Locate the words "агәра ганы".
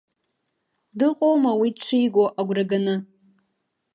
2.39-2.95